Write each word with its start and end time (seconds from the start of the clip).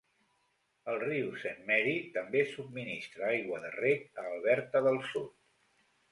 El 0.91 0.95
riu 1.01 1.27
Saint 1.41 1.59
Mary 1.67 1.91
també 2.15 2.41
subministra 2.53 3.27
aigua 3.27 3.59
de 3.65 3.69
rec 3.75 4.09
a 4.23 4.25
Alberta 4.31 4.83
del 4.89 4.99
Sud. 5.11 5.29